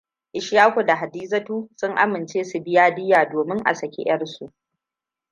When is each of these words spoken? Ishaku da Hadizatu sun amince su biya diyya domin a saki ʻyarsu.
Ishaku 0.33 0.83
da 0.83 0.95
Hadizatu 0.95 1.69
sun 1.77 1.95
amince 1.97 2.43
su 2.43 2.59
biya 2.63 2.91
diyya 2.95 3.29
domin 3.29 3.61
a 3.65 3.75
saki 3.75 4.03
ʻyarsu. 4.05 4.51